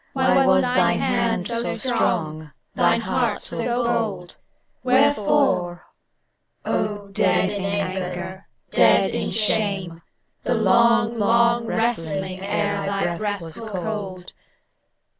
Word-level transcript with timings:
Why 0.13 0.47
was 0.47 0.63
thine 0.63 0.97
hand 0.99 1.45
so 1.47 1.75
strong, 1.75 2.49
thine 2.73 3.01
heart 3.01 3.39
so 3.39 3.83
bold? 3.83 4.35
Wherefore. 4.81 5.83
O 6.65 7.09
dead 7.09 7.51
in 7.59 7.65
anger, 7.65 8.47
dead 8.71 9.13
in 9.13 9.29
shame, 9.29 10.01
The 10.43 10.55
long, 10.55 11.19
long 11.19 11.67
wrestling 11.67 12.39
ere 12.41 12.83
thy 12.83 13.15
breath 13.15 13.43
was 13.43 13.69
cold? 13.69 14.33